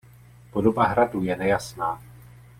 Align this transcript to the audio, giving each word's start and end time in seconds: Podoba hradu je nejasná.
Podoba 0.51 0.87
hradu 0.87 1.23
je 1.23 1.35
nejasná. 1.35 2.01